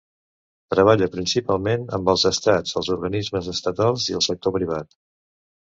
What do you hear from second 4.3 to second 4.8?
sector